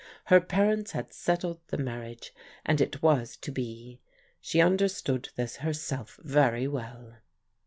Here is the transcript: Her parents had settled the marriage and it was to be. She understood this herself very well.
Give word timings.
Her 0.25 0.41
parents 0.41 0.93
had 0.93 1.13
settled 1.13 1.59
the 1.67 1.77
marriage 1.77 2.33
and 2.65 2.81
it 2.81 3.03
was 3.03 3.37
to 3.37 3.51
be. 3.51 3.99
She 4.39 4.59
understood 4.59 5.29
this 5.35 5.57
herself 5.57 6.19
very 6.23 6.67
well. 6.67 7.17